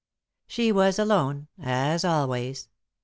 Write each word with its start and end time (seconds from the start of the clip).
She 0.47 0.71
was 0.71 0.97
alone, 0.97 1.47
as 1.59 2.03
always. 2.03 2.69